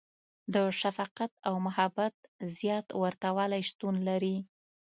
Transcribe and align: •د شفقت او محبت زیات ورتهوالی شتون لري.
•د 0.53 0.55
شفقت 0.81 1.31
او 1.47 1.55
محبت 1.65 2.13
زیات 2.57 2.87
ورتهوالی 3.01 3.61
شتون 3.69 3.95
لري. 4.07 4.37